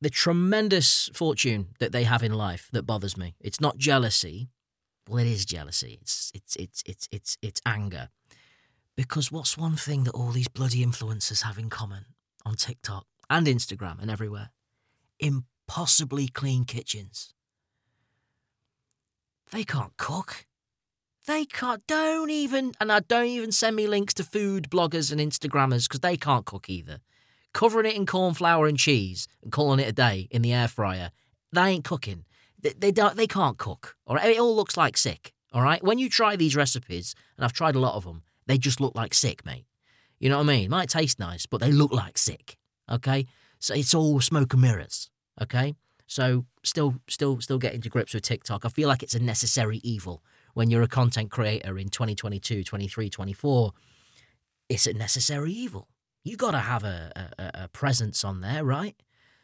the 0.01 0.09
tremendous 0.09 1.09
fortune 1.13 1.69
that 1.79 1.91
they 1.91 2.05
have 2.05 2.23
in 2.23 2.33
life 2.33 2.69
that 2.71 2.83
bothers 2.83 3.17
me. 3.17 3.35
It's 3.41 3.59
not 3.59 3.77
jealousy. 3.77 4.49
Well, 5.09 5.19
it 5.19 5.27
is 5.27 5.43
jealousy. 5.45 5.97
It's 6.01 6.31
it's 6.33 6.55
it's 6.55 6.83
it's 6.85 7.09
it's 7.11 7.37
it's 7.41 7.61
anger. 7.65 8.09
Because 8.99 9.31
what's 9.31 9.57
one 9.57 9.77
thing 9.77 10.03
that 10.03 10.11
all 10.11 10.31
these 10.31 10.49
bloody 10.49 10.85
influencers 10.85 11.43
have 11.43 11.57
in 11.57 11.69
common 11.69 12.03
on 12.45 12.55
TikTok 12.55 13.05
and 13.29 13.47
Instagram 13.47 14.01
and 14.01 14.11
everywhere? 14.11 14.49
Impossibly 15.21 16.27
clean 16.27 16.65
kitchens. 16.65 17.33
They 19.53 19.63
can't 19.63 19.95
cook. 19.95 20.45
They 21.27 21.45
can't. 21.45 21.87
Don't 21.87 22.29
even. 22.29 22.73
And 22.81 22.91
I 22.91 22.99
don't 22.99 23.27
even 23.27 23.53
send 23.53 23.77
me 23.77 23.87
links 23.87 24.13
to 24.15 24.25
food 24.25 24.69
bloggers 24.69 25.13
and 25.13 25.21
Instagrammers 25.21 25.87
because 25.87 26.01
they 26.01 26.17
can't 26.17 26.45
cook 26.45 26.69
either. 26.69 26.99
Covering 27.53 27.85
it 27.85 27.95
in 27.95 28.05
corn 28.05 28.33
flour 28.33 28.67
and 28.67 28.77
cheese 28.77 29.29
and 29.41 29.49
calling 29.49 29.79
it 29.79 29.87
a 29.87 29.93
day 29.93 30.27
in 30.29 30.41
the 30.41 30.51
air 30.51 30.67
fryer. 30.67 31.11
They 31.53 31.61
ain't 31.61 31.85
cooking. 31.85 32.25
They, 32.61 32.73
they 32.77 32.91
don't. 32.91 33.15
They 33.15 33.27
can't 33.27 33.57
cook. 33.57 33.95
All 34.05 34.17
right. 34.17 34.31
It 34.31 34.41
all 34.41 34.57
looks 34.57 34.75
like 34.75 34.97
sick. 34.97 35.31
All 35.53 35.61
right. 35.61 35.81
When 35.81 35.99
you 35.99 36.09
try 36.09 36.35
these 36.35 36.57
recipes, 36.57 37.15
and 37.37 37.45
I've 37.45 37.53
tried 37.53 37.75
a 37.75 37.79
lot 37.79 37.95
of 37.95 38.03
them, 38.03 38.23
they 38.49 38.57
just 38.57 38.81
look 38.81 38.95
like 38.95 39.13
sick, 39.13 39.45
mate. 39.45 39.67
You 40.19 40.27
know 40.27 40.37
what 40.37 40.49
I 40.49 40.57
mean? 40.57 40.71
Might 40.71 40.89
taste 40.89 41.19
nice, 41.19 41.45
but 41.45 41.61
they 41.61 41.71
look 41.71 41.93
like 41.93 42.17
sick. 42.17 42.57
Okay. 42.91 43.27
So 43.59 43.75
it's 43.75 43.93
all 43.93 44.19
smoke 44.21 44.53
and 44.53 44.61
mirrors. 44.63 45.11
Okay. 45.39 45.75
So 46.07 46.45
still, 46.63 46.95
still, 47.07 47.39
still 47.41 47.59
getting 47.59 47.81
to 47.81 47.89
grips 47.89 48.15
with 48.15 48.23
TikTok. 48.23 48.65
I 48.65 48.69
feel 48.69 48.89
like 48.89 49.03
it's 49.03 49.13
a 49.13 49.21
necessary 49.21 49.79
evil 49.83 50.23
when 50.55 50.71
you're 50.71 50.81
a 50.81 50.87
content 50.87 51.29
creator 51.29 51.77
in 51.77 51.89
2022, 51.89 52.63
23, 52.63 53.07
24. 53.07 53.71
It's 54.67 54.87
a 54.87 54.93
necessary 54.93 55.51
evil. 55.51 55.87
You 56.23 56.35
got 56.35 56.51
to 56.51 56.59
have 56.59 56.83
a, 56.83 57.31
a, 57.37 57.63
a 57.65 57.67
presence 57.67 58.23
on 58.23 58.41
there, 58.41 58.65
right? 58.65 58.95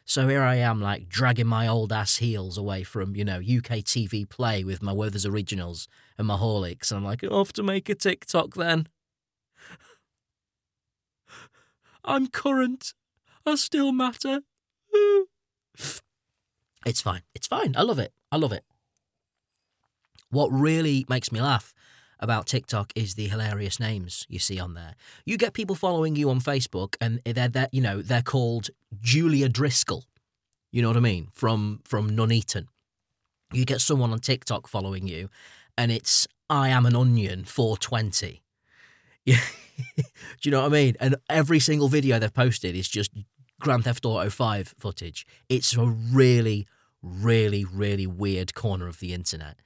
So 0.04 0.26
here 0.28 0.42
I 0.42 0.56
am, 0.56 0.80
like 0.80 1.08
dragging 1.08 1.46
my 1.46 1.68
old 1.68 1.92
ass 1.92 2.16
heels 2.16 2.58
away 2.58 2.82
from, 2.82 3.14
you 3.14 3.24
know, 3.24 3.38
UK 3.38 3.82
TV 3.82 4.28
Play 4.28 4.64
with 4.64 4.82
my 4.82 4.92
Werther's 4.92 5.26
Originals 5.26 5.86
and 6.18 6.26
my 6.26 6.36
Horlicks. 6.36 6.90
And 6.90 6.98
I'm 6.98 7.04
like, 7.04 7.22
off 7.24 7.52
to 7.54 7.62
make 7.62 7.88
a 7.88 7.94
TikTok 7.94 8.54
then. 8.54 8.88
I'm 12.06 12.28
current. 12.28 12.94
I 13.44 13.56
still 13.56 13.92
matter. 13.92 14.40
it's 16.86 17.00
fine. 17.00 17.22
It's 17.34 17.46
fine. 17.46 17.74
I 17.76 17.82
love 17.82 17.98
it. 17.98 18.12
I 18.30 18.36
love 18.36 18.52
it. 18.52 18.64
What 20.30 20.48
really 20.48 21.04
makes 21.08 21.30
me 21.30 21.40
laugh 21.40 21.72
about 22.18 22.46
TikTok 22.46 22.92
is 22.94 23.14
the 23.14 23.28
hilarious 23.28 23.78
names 23.78 24.26
you 24.28 24.38
see 24.38 24.58
on 24.58 24.74
there. 24.74 24.94
You 25.24 25.36
get 25.36 25.52
people 25.52 25.76
following 25.76 26.16
you 26.16 26.30
on 26.30 26.40
Facebook, 26.40 26.96
and 27.00 27.20
they're, 27.24 27.48
they're 27.48 27.68
you 27.72 27.80
know 27.80 28.02
they're 28.02 28.22
called 28.22 28.70
Julia 29.00 29.48
Driscoll. 29.48 30.04
You 30.72 30.82
know 30.82 30.88
what 30.88 30.96
I 30.96 31.00
mean 31.00 31.28
from 31.32 31.80
from 31.84 32.10
Nuneaton. 32.10 32.68
You 33.52 33.64
get 33.64 33.80
someone 33.80 34.12
on 34.12 34.18
TikTok 34.18 34.66
following 34.66 35.06
you, 35.06 35.28
and 35.78 35.92
it's 35.92 36.26
I 36.50 36.68
am 36.68 36.86
an 36.86 36.96
onion 36.96 37.44
420. 37.44 38.42
Yeah. 39.26 39.40
Do 39.96 40.04
you 40.42 40.50
know 40.50 40.62
what 40.62 40.72
I 40.72 40.74
mean? 40.74 40.96
And 41.00 41.16
every 41.28 41.58
single 41.58 41.88
video 41.88 42.18
they've 42.18 42.32
posted 42.32 42.74
is 42.74 42.88
just 42.88 43.10
Grand 43.60 43.84
Theft 43.84 44.06
Auto 44.06 44.30
5 44.30 44.74
footage. 44.78 45.26
It's 45.48 45.76
a 45.76 45.84
really, 45.84 46.66
really, 47.02 47.64
really 47.64 48.06
weird 48.06 48.54
corner 48.54 48.88
of 48.88 49.00
the 49.00 49.12
internet 49.12 49.56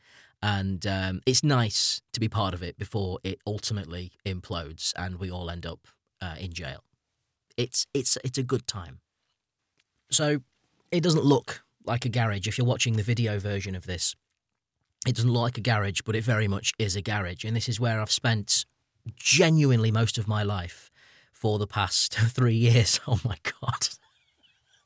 and 0.42 0.86
um, 0.86 1.20
it's 1.26 1.44
nice 1.44 2.00
to 2.12 2.20
be 2.20 2.28
part 2.28 2.54
of 2.54 2.62
it 2.62 2.78
before 2.78 3.18
it 3.22 3.38
ultimately 3.46 4.12
implodes 4.24 4.92
and 4.96 5.18
we 5.18 5.30
all 5.30 5.50
end 5.50 5.66
up 5.66 5.86
uh, 6.22 6.36
in 6.38 6.52
jail. 6.52 6.82
It's 7.56 7.86
it's 7.92 8.16
it's 8.24 8.38
a 8.38 8.42
good 8.42 8.66
time. 8.66 9.00
So 10.10 10.38
it 10.90 11.02
doesn't 11.02 11.24
look 11.24 11.62
like 11.84 12.04
a 12.04 12.08
garage 12.08 12.48
if 12.48 12.56
you're 12.56 12.66
watching 12.66 12.96
the 12.96 13.02
video 13.02 13.38
version 13.38 13.74
of 13.74 13.86
this. 13.86 14.16
It 15.06 15.14
doesn't 15.14 15.30
look 15.30 15.42
like 15.42 15.58
a 15.58 15.62
garage, 15.62 16.00
but 16.04 16.16
it 16.16 16.24
very 16.24 16.48
much 16.48 16.72
is 16.78 16.96
a 16.96 17.02
garage, 17.02 17.44
and 17.44 17.56
this 17.56 17.68
is 17.68 17.80
where 17.80 18.00
I've 18.00 18.10
spent 18.10 18.64
genuinely 19.16 19.90
most 19.90 20.18
of 20.18 20.28
my 20.28 20.42
life 20.42 20.90
for 21.32 21.58
the 21.58 21.66
past 21.66 22.14
three 22.18 22.54
years. 22.54 23.00
Oh 23.08 23.20
my 23.24 23.36
god, 23.60 23.88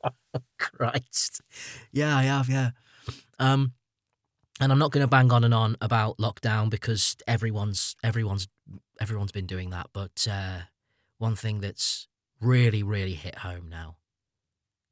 Christ! 0.58 1.40
Yeah, 1.92 2.16
I 2.16 2.22
have. 2.24 2.48
Yeah. 2.48 2.70
Um, 3.38 3.72
and 4.60 4.70
I'm 4.70 4.78
not 4.78 4.92
going 4.92 5.02
to 5.02 5.08
bang 5.08 5.32
on 5.32 5.44
and 5.44 5.52
on 5.52 5.76
about 5.80 6.18
lockdown 6.18 6.70
because 6.70 7.16
everyone's 7.26 7.96
everyone's 8.04 8.48
everyone's 9.00 9.32
been 9.32 9.46
doing 9.46 9.70
that. 9.70 9.88
But 9.92 10.26
uh, 10.30 10.60
one 11.18 11.36
thing 11.36 11.60
that's 11.60 12.06
really 12.40 12.82
really 12.82 13.14
hit 13.14 13.38
home 13.38 13.68
now, 13.68 13.96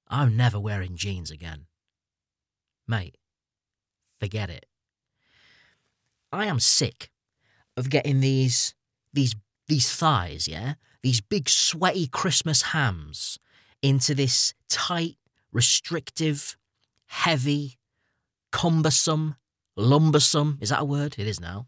I'm 0.09 0.37
never 0.37 0.59
wearing 0.59 0.97
jeans 0.97 1.31
again, 1.31 1.67
mate. 2.89 3.17
Forget 4.19 4.51
it. 4.51 4.67
I 6.33 6.47
am 6.47 6.61
sick 6.61 7.11
of 7.77 7.91
getting 7.91 8.21
these 8.21 8.75
these 9.13 9.35
these 9.69 9.91
thighs, 9.91 10.49
yeah, 10.49 10.75
these 11.03 11.21
big 11.21 11.49
sweaty 11.49 12.07
Christmas 12.07 12.63
hams 12.63 13.39
into 13.81 14.15
this 14.15 14.55
tight, 14.69 15.17
restrictive, 15.53 16.57
heavy, 17.07 17.79
cumbersome 18.51 19.37
lumbersome, 19.77 20.59
is 20.61 20.71
that 20.71 20.81
a 20.81 20.85
word? 20.85 21.17
It 21.19 21.27
is 21.27 21.41
now. 21.41 21.67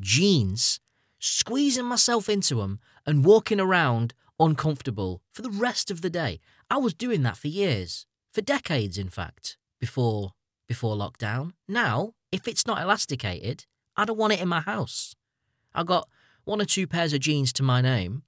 Jeans, 0.00 0.80
squeezing 1.18 1.84
myself 1.84 2.28
into 2.28 2.56
them 2.56 2.80
and 3.06 3.24
walking 3.24 3.60
around 3.60 4.14
uncomfortable 4.40 5.22
for 5.32 5.42
the 5.42 5.50
rest 5.50 5.90
of 5.90 6.00
the 6.00 6.10
day. 6.10 6.40
I 6.70 6.78
was 6.78 6.94
doing 6.94 7.22
that 7.22 7.36
for 7.36 7.48
years, 7.48 8.06
for 8.32 8.40
decades, 8.40 8.98
in 8.98 9.08
fact, 9.08 9.56
before 9.80 10.32
before 10.66 10.96
lockdown. 10.96 11.52
Now, 11.68 12.14
if 12.32 12.48
it's 12.48 12.66
not 12.66 12.80
elasticated, 12.80 13.66
I 13.96 14.06
don't 14.06 14.18
want 14.18 14.32
it 14.32 14.40
in 14.40 14.48
my 14.48 14.60
house. 14.60 15.14
I 15.74 15.84
got 15.84 16.08
one 16.44 16.60
or 16.60 16.64
two 16.64 16.86
pairs 16.86 17.12
of 17.12 17.20
jeans 17.20 17.52
to 17.54 17.62
my 17.62 17.80
name, 17.80 18.22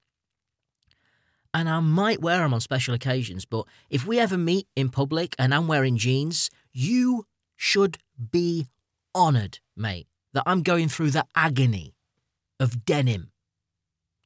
and 1.54 1.68
I 1.68 1.80
might 1.80 2.20
wear 2.20 2.38
them 2.38 2.52
on 2.52 2.60
special 2.60 2.94
occasions. 2.94 3.44
But 3.44 3.66
if 3.88 4.06
we 4.06 4.18
ever 4.18 4.36
meet 4.36 4.68
in 4.76 4.90
public 4.90 5.34
and 5.38 5.54
I'm 5.54 5.68
wearing 5.68 5.96
jeans, 5.96 6.50
you 6.72 7.26
should 7.56 7.98
be 8.30 8.66
honoured, 9.14 9.60
mate, 9.74 10.06
that 10.34 10.42
I'm 10.44 10.62
going 10.62 10.88
through 10.88 11.10
the 11.12 11.24
agony 11.34 11.94
of 12.60 12.84
denim 12.84 13.30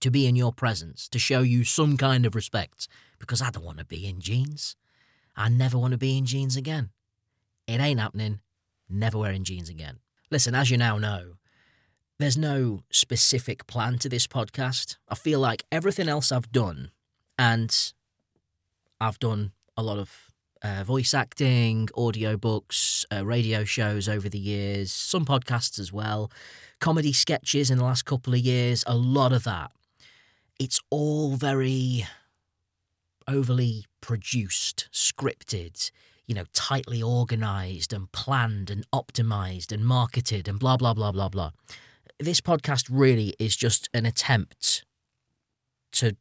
to 0.01 0.11
be 0.11 0.27
in 0.27 0.35
your 0.35 0.53
presence, 0.53 1.09
to 1.09 1.19
show 1.19 1.43
you 1.43 1.63
some 1.63 1.97
kind 1.97 2.27
of 2.27 2.35
respect, 2.35 2.89
because 3.19 3.43
I 3.43 3.51
don't 3.51 3.65
want 3.65 3.79
to 3.79 3.85
be 3.85 4.09
in 4.09 4.21
jeans. 4.21 4.75
I 5.37 5.49
never 5.49 5.79
want 5.79 5.93
to 5.93 5.99
be 5.99 6.19
in 6.19 6.27
jeans 6.27 6.57
again. 6.57 6.91
It 7.67 7.81
ain't 7.81 8.01
happening. 8.01 8.41
Never 8.89 9.19
wearing 9.19 9.45
jeans 9.45 9.69
again. 9.69 10.01
Listen, 10.31 10.55
as 10.55 10.71
you 10.71 10.79
now 10.79 10.99
know, 10.99 11.35
there's 12.21 12.37
no 12.37 12.83
specific 12.91 13.67
plan 13.67 13.99
to 13.99 14.09
this 14.09 14.27
podcast. 14.27 14.99
I 15.09 15.15
feel 15.15 15.41
like 15.41 15.65
everything 15.73 16.07
else 16.07 16.31
I've 16.31 16.53
done, 16.53 16.91
and 17.39 17.75
I've 19.01 19.19
done 19.19 19.53
a 19.75 19.83
lot 19.83 19.99
of 19.99 20.31
uh, 20.63 20.85
voice 20.85 21.15
acting, 21.15 21.87
audiobooks, 21.97 23.07
uh, 23.11 23.25
radio 23.25 23.65
shows 23.65 24.07
over 24.07 24.29
the 24.29 24.39
years, 24.39 24.93
some 24.93 25.25
podcasts 25.25 25.79
as 25.79 25.95
well, 25.95 26.31
comedy 26.79 27.15
sketches 27.15 27.71
in 27.71 27.79
the 27.79 27.85
last 27.85 28.05
couple 28.05 28.35
of 28.35 28.41
years, 28.41 28.85
a 28.87 28.95
lot 28.95 29.33
of 29.33 29.45
that. 29.45 29.73
It's 30.59 30.79
all 30.91 31.37
very 31.37 32.07
overly 33.27 33.87
produced, 34.03 34.91
scripted, 34.93 35.91
you 36.27 36.35
know, 36.35 36.45
tightly 36.53 37.03
organized 37.03 37.95
and 37.95 38.13
planned 38.13 38.69
and 38.69 38.85
optimized 38.91 39.73
and 39.73 39.87
marketed 39.87 40.49
and 40.49 40.59
blah, 40.59 40.77
blah, 40.77 40.93
blah, 40.93 41.13
blah, 41.13 41.31
blah. 41.31 41.53
This 42.21 42.41
podcast 42.43 42.89
really 42.91 43.35
is 43.39 43.57
just 43.57 43.89
an 43.95 44.05
attempt 44.05 44.85
to 45.93 46.17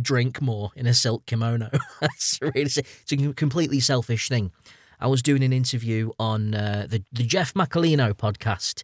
drink 0.00 0.42
more 0.42 0.72
in 0.74 0.86
a 0.86 0.92
silk 0.92 1.26
kimono. 1.26 1.70
That's 2.00 2.40
really, 2.42 2.62
it's 2.62 3.12
a 3.12 3.32
completely 3.34 3.78
selfish 3.78 4.28
thing. 4.28 4.50
I 4.98 5.06
was 5.06 5.22
doing 5.22 5.44
an 5.44 5.52
interview 5.52 6.10
on 6.18 6.56
uh, 6.56 6.86
the, 6.88 7.04
the 7.12 7.22
Jeff 7.22 7.54
Macalino 7.54 8.14
podcast 8.14 8.82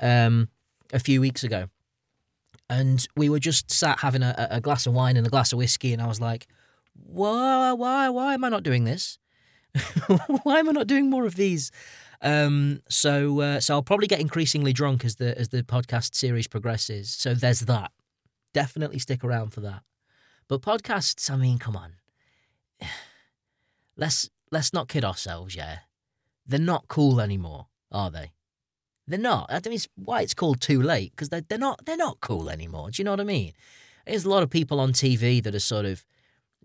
um, 0.00 0.48
a 0.92 1.00
few 1.00 1.20
weeks 1.20 1.42
ago. 1.42 1.66
And 2.70 3.04
we 3.16 3.28
were 3.28 3.40
just 3.40 3.72
sat 3.72 3.98
having 3.98 4.22
a, 4.22 4.48
a 4.50 4.60
glass 4.60 4.86
of 4.86 4.94
wine 4.94 5.16
and 5.16 5.26
a 5.26 5.30
glass 5.30 5.52
of 5.52 5.58
whiskey, 5.58 5.92
and 5.92 6.00
I 6.00 6.06
was 6.06 6.20
like, 6.20 6.46
why, 6.94 7.72
why, 7.72 8.08
why 8.08 8.34
am 8.34 8.44
I 8.44 8.48
not 8.48 8.62
doing 8.62 8.84
this? 8.84 9.18
why 10.42 10.60
am 10.60 10.68
I 10.68 10.72
not 10.72 10.86
doing 10.86 11.10
more 11.10 11.26
of 11.26 11.34
these? 11.34 11.72
Um, 12.22 12.82
so, 12.88 13.40
uh, 13.40 13.60
so 13.60 13.74
I'll 13.74 13.82
probably 13.82 14.06
get 14.06 14.20
increasingly 14.20 14.72
drunk 14.72 15.04
as 15.04 15.16
the 15.16 15.36
as 15.38 15.48
the 15.48 15.62
podcast 15.62 16.14
series 16.14 16.46
progresses. 16.46 17.10
So 17.10 17.34
there's 17.34 17.60
that. 17.60 17.90
Definitely 18.52 18.98
stick 18.98 19.24
around 19.24 19.50
for 19.50 19.60
that. 19.60 19.82
But 20.48 20.62
podcasts, 20.62 21.30
I 21.30 21.36
mean, 21.36 21.58
come 21.58 21.76
on. 21.76 21.94
Let's 23.96 24.30
let's 24.50 24.72
not 24.72 24.88
kid 24.88 25.04
ourselves, 25.04 25.54
yeah. 25.54 25.80
They're 26.46 26.58
not 26.58 26.88
cool 26.88 27.20
anymore, 27.20 27.66
are 27.90 28.10
they? 28.10 28.32
They're 29.06 29.18
not. 29.18 29.46
I 29.50 29.60
mean, 29.64 29.74
it's 29.74 29.88
why 29.96 30.22
it's 30.22 30.34
called 30.34 30.60
too 30.60 30.80
late 30.80 31.12
because 31.12 31.28
they're 31.28 31.44
they're 31.46 31.58
not 31.58 31.84
they're 31.84 31.96
not 31.96 32.20
cool 32.20 32.48
anymore. 32.48 32.90
Do 32.90 33.00
you 33.00 33.04
know 33.04 33.12
what 33.12 33.20
I 33.20 33.24
mean? 33.24 33.52
There's 34.06 34.24
a 34.24 34.30
lot 34.30 34.42
of 34.42 34.50
people 34.50 34.80
on 34.80 34.92
TV 34.92 35.42
that 35.42 35.54
are 35.54 35.60
sort 35.60 35.84
of 35.84 36.04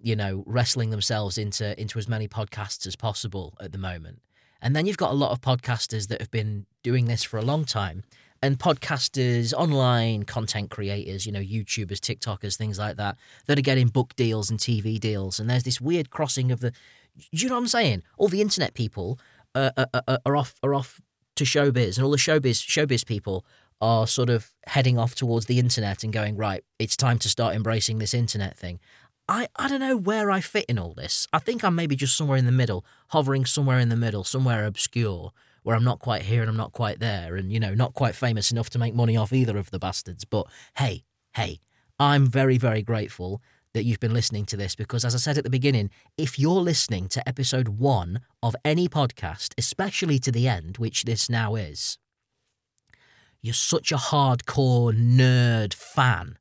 you 0.02 0.16
know, 0.16 0.44
wrestling 0.46 0.90
themselves 0.92 1.38
into 1.38 1.80
into 1.80 2.00
as 2.00 2.08
many 2.08 2.28
podcasts 2.28 2.86
as 2.88 2.96
possible 2.96 3.56
at 3.60 3.72
the 3.72 3.78
moment. 3.78 4.22
And 4.62 4.76
then 4.76 4.86
you've 4.86 4.98
got 4.98 5.12
a 5.12 5.16
lot 5.16 5.32
of 5.32 5.42
podcasters 5.42 6.08
that 6.08 6.22
have 6.22 6.32
been 6.32 6.66
doing 6.84 7.06
this 7.06 7.24
for 7.24 7.38
a 7.38 7.42
long 7.42 7.66
time. 7.66 8.04
And 8.42 8.60
podcasters, 8.60 9.54
online 9.54 10.24
content 10.24 10.70
creators, 10.70 11.26
you 11.26 11.32
know, 11.32 11.40
YouTubers, 11.40 12.00
TikTokers, 12.00 12.56
things 12.56 12.78
like 12.78 12.98
that, 12.98 13.18
that 13.48 13.58
are 13.58 13.64
getting 13.64 13.88
book 13.88 14.16
deals 14.16 14.52
and 14.52 14.60
TV 14.60 15.00
deals. 15.00 15.40
And 15.40 15.50
there's 15.50 15.64
this 15.64 15.82
weird 15.82 16.12
crossing 16.12 16.52
of 16.52 16.60
the, 16.60 16.72
you 17.32 17.50
know 17.50 17.56
what 17.56 17.62
I'm 17.62 17.68
saying? 17.68 18.04
All 18.18 18.28
the 18.28 18.42
internet 18.42 18.76
people 18.76 19.20
are, 19.56 19.72
uh, 19.76 20.18
are 20.26 20.36
off 20.36 20.56
are 20.62 20.74
off 20.76 21.02
to 21.36 21.44
showbiz, 21.44 21.98
and 21.98 22.06
all 22.06 22.12
the 22.12 22.18
showbiz 22.18 22.66
showbiz 22.66 23.06
people 23.06 23.46
are 23.80 24.08
sort 24.08 24.30
of 24.30 24.52
heading 24.66 24.98
off 24.98 25.14
towards 25.14 25.46
the 25.46 25.60
internet 25.60 26.04
and 26.04 26.12
going 26.12 26.36
right. 26.36 26.64
It's 26.80 26.98
time 26.98 27.20
to 27.20 27.30
start 27.30 27.56
embracing 27.56 28.00
this 28.00 28.14
internet 28.14 28.58
thing. 28.58 28.80
I, 29.30 29.50
I 29.58 29.68
don't 29.68 29.82
know 29.82 29.98
where 29.98 30.32
I 30.32 30.40
fit 30.40 30.66
in 30.66 30.80
all 30.80 30.94
this. 30.94 31.28
I 31.34 31.40
think 31.40 31.64
I'm 31.64 31.76
maybe 31.76 31.98
just 31.98 32.16
somewhere 32.16 32.38
in 32.38 32.46
the 32.46 32.52
middle, 32.52 32.86
hovering 33.10 33.46
somewhere 33.46 33.80
in 33.80 33.90
the 33.90 33.98
middle, 33.98 34.24
somewhere 34.24 34.66
obscure, 34.66 35.34
where 35.64 35.76
I'm 35.76 35.84
not 35.84 36.00
quite 36.00 36.22
here 36.22 36.42
and 36.42 36.50
I'm 36.50 36.56
not 36.58 36.72
quite 36.72 37.00
there, 37.00 37.36
and, 37.36 37.52
you 37.52 37.60
know, 37.60 37.74
not 37.74 37.94
quite 37.94 38.16
famous 38.16 38.52
enough 38.52 38.70
to 38.72 38.80
make 38.80 38.96
money 38.96 39.18
off 39.18 39.34
either 39.34 39.58
of 39.58 39.70
the 39.70 39.80
bastards. 39.80 40.24
But 40.24 40.48
hey, 40.78 41.04
hey, 41.36 41.60
I'm 42.00 42.28
very, 42.28 42.58
very 42.58 42.82
grateful 42.82 43.42
that 43.74 43.84
you've 43.84 44.00
been 44.00 44.14
listening 44.14 44.46
to 44.46 44.58
this 44.58 44.76
because, 44.76 45.04
as 45.04 45.14
I 45.14 45.18
said 45.18 45.38
at 45.38 45.44
the 45.44 45.50
beginning, 45.50 45.90
if 46.18 46.40
you're 46.40 46.62
listening 46.62 47.10
to 47.10 47.28
episode 47.28 47.68
one 47.68 48.22
of 48.42 48.56
any 48.64 48.88
podcast, 48.88 49.54
especially 49.58 50.20
to 50.20 50.32
the 50.32 50.48
end, 50.48 50.78
which 50.78 51.04
this 51.04 51.30
now 51.30 51.56
is, 51.56 51.98
you're 53.42 53.54
such 53.54 53.92
a 53.92 53.98
hardcore 53.98 54.94
nerd 54.98 55.74
fan 55.74 56.38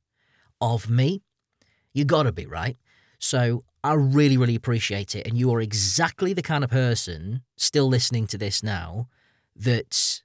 of 0.61 0.89
me 0.89 1.21
you 1.97 2.05
gotta 2.05 2.31
be, 2.31 2.45
right? 2.45 2.77
So 3.27 3.65
I 3.83 3.91
really, 3.95 4.37
really 4.37 4.55
appreciate 4.55 5.13
it. 5.13 5.27
And 5.27 5.37
you 5.37 5.53
are 5.53 5.59
exactly 5.59 6.31
the 6.31 6.41
kind 6.41 6.63
of 6.63 6.69
person 6.69 7.41
still 7.57 7.89
listening 7.89 8.25
to 8.27 8.37
this 8.37 8.63
now 8.63 9.09
that 9.53 10.21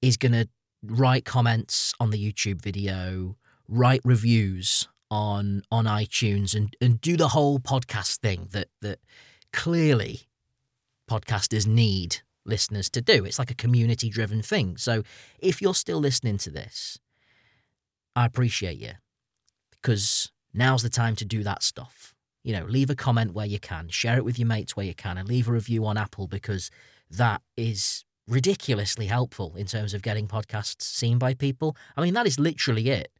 is 0.00 0.16
going 0.16 0.32
to 0.32 0.48
write 0.82 1.26
comments 1.26 1.92
on 2.00 2.08
the 2.12 2.32
YouTube 2.32 2.62
video, 2.62 3.36
write 3.68 4.00
reviews 4.04 4.88
on 5.10 5.64
on 5.70 5.84
iTunes 5.84 6.54
and 6.54 6.74
and 6.80 6.98
do 7.02 7.18
the 7.18 7.28
whole 7.28 7.58
podcast 7.58 8.20
thing 8.20 8.48
that 8.52 8.68
that 8.80 9.00
clearly 9.52 10.22
podcasters 11.10 11.66
need 11.66 12.22
listeners 12.46 12.88
to 12.88 13.02
do. 13.02 13.26
It's 13.26 13.38
like 13.38 13.50
a 13.50 13.54
community 13.54 14.08
driven 14.08 14.40
thing. 14.40 14.78
So 14.78 15.02
if 15.40 15.60
you're 15.60 15.74
still 15.74 15.98
listening 15.98 16.38
to 16.38 16.50
this, 16.50 16.98
I 18.16 18.24
appreciate 18.24 18.78
you 18.78 18.92
because 19.72 20.32
now's 20.54 20.82
the 20.82 20.88
time 20.88 21.16
to 21.16 21.26
do 21.26 21.42
that 21.42 21.62
stuff. 21.62 22.13
You 22.44 22.52
know, 22.52 22.64
leave 22.66 22.90
a 22.90 22.94
comment 22.94 23.32
where 23.32 23.46
you 23.46 23.58
can, 23.58 23.88
share 23.88 24.16
it 24.16 24.24
with 24.24 24.38
your 24.38 24.46
mates 24.46 24.76
where 24.76 24.86
you 24.86 24.94
can, 24.94 25.18
and 25.18 25.28
leave 25.28 25.48
a 25.48 25.52
review 25.52 25.84
on 25.86 25.96
Apple 25.96 26.28
because 26.28 26.70
that 27.10 27.42
is 27.56 28.04
ridiculously 28.28 29.06
helpful 29.06 29.54
in 29.56 29.66
terms 29.66 29.94
of 29.94 30.02
getting 30.02 30.28
podcasts 30.28 30.82
seen 30.82 31.18
by 31.18 31.34
people. 31.34 31.76
I 31.96 32.02
mean, 32.02 32.14
that 32.14 32.26
is 32.26 32.38
literally 32.38 32.88
it. 32.90 33.10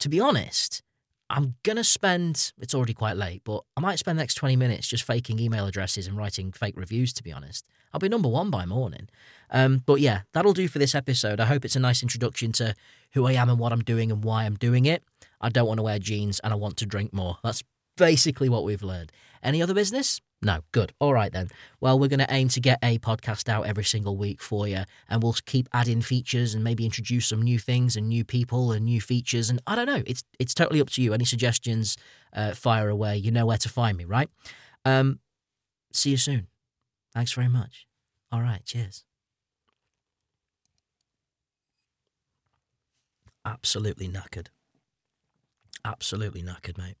To 0.00 0.08
be 0.08 0.18
honest, 0.18 0.82
I'm 1.30 1.54
going 1.62 1.76
to 1.76 1.84
spend, 1.84 2.52
it's 2.58 2.74
already 2.74 2.94
quite 2.94 3.16
late, 3.16 3.42
but 3.44 3.62
I 3.76 3.80
might 3.80 3.98
spend 3.98 4.18
the 4.18 4.22
next 4.22 4.34
20 4.34 4.56
minutes 4.56 4.88
just 4.88 5.04
faking 5.04 5.38
email 5.38 5.66
addresses 5.66 6.06
and 6.06 6.16
writing 6.16 6.50
fake 6.50 6.76
reviews, 6.76 7.12
to 7.14 7.22
be 7.22 7.32
honest. 7.32 7.64
I'll 7.92 8.00
be 8.00 8.08
number 8.08 8.28
one 8.28 8.50
by 8.50 8.66
morning. 8.66 9.08
Um, 9.50 9.82
but 9.86 10.00
yeah, 10.00 10.22
that'll 10.32 10.52
do 10.52 10.68
for 10.68 10.78
this 10.78 10.94
episode. 10.94 11.40
I 11.40 11.46
hope 11.46 11.64
it's 11.64 11.76
a 11.76 11.80
nice 11.80 12.02
introduction 12.02 12.52
to 12.52 12.74
who 13.12 13.26
I 13.26 13.32
am 13.32 13.48
and 13.48 13.58
what 13.58 13.72
I'm 13.72 13.82
doing 13.82 14.10
and 14.10 14.24
why 14.24 14.44
I'm 14.44 14.56
doing 14.56 14.86
it. 14.86 15.02
I 15.40 15.48
don't 15.48 15.66
want 15.66 15.78
to 15.78 15.82
wear 15.82 15.98
jeans 15.98 16.38
and 16.40 16.52
I 16.52 16.56
want 16.56 16.76
to 16.78 16.86
drink 16.86 17.12
more. 17.12 17.38
That's 17.42 17.62
basically 18.00 18.48
what 18.48 18.64
we've 18.64 18.82
learned. 18.82 19.12
Any 19.42 19.62
other 19.62 19.74
business? 19.74 20.20
No, 20.42 20.60
good. 20.72 20.94
All 20.98 21.12
right 21.12 21.30
then. 21.30 21.48
Well, 21.80 21.98
we're 21.98 22.08
going 22.08 22.20
to 22.20 22.32
aim 22.34 22.48
to 22.48 22.60
get 22.60 22.78
a 22.82 22.98
podcast 22.98 23.48
out 23.48 23.66
every 23.66 23.84
single 23.84 24.16
week 24.16 24.40
for 24.40 24.66
you, 24.66 24.84
and 25.08 25.22
we'll 25.22 25.36
keep 25.44 25.68
adding 25.72 26.00
features 26.00 26.54
and 26.54 26.64
maybe 26.64 26.86
introduce 26.86 27.26
some 27.26 27.42
new 27.42 27.58
things 27.58 27.94
and 27.94 28.08
new 28.08 28.24
people 28.24 28.72
and 28.72 28.86
new 28.86 29.02
features. 29.02 29.50
And 29.50 29.60
I 29.66 29.76
don't 29.76 29.86
know. 29.86 30.02
It's 30.06 30.24
it's 30.38 30.54
totally 30.54 30.80
up 30.80 30.88
to 30.90 31.02
you. 31.02 31.12
Any 31.12 31.26
suggestions? 31.26 31.98
Uh, 32.32 32.52
fire 32.54 32.88
away. 32.88 33.18
You 33.18 33.30
know 33.30 33.44
where 33.44 33.58
to 33.58 33.68
find 33.68 33.98
me, 33.98 34.04
right? 34.04 34.30
Um, 34.84 35.20
see 35.92 36.10
you 36.10 36.16
soon. 36.16 36.46
Thanks 37.14 37.32
very 37.32 37.48
much. 37.48 37.86
All 38.32 38.40
right. 38.40 38.64
Cheers. 38.64 39.04
Absolutely 43.44 44.08
knackered. 44.08 44.48
Absolutely 45.84 46.42
knackered, 46.42 46.78
mate. 46.78 46.96